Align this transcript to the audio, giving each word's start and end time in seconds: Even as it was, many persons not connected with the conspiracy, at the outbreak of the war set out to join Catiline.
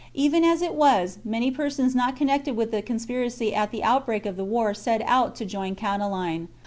Even 0.15 0.43
as 0.43 0.63
it 0.63 0.73
was, 0.73 1.19
many 1.23 1.51
persons 1.51 1.93
not 1.93 2.15
connected 2.15 2.57
with 2.57 2.71
the 2.71 2.81
conspiracy, 2.81 3.53
at 3.53 3.69
the 3.69 3.83
outbreak 3.83 4.25
of 4.25 4.35
the 4.35 4.43
war 4.43 4.73
set 4.73 5.03
out 5.03 5.35
to 5.35 5.45
join 5.45 5.75
Catiline. 5.75 6.47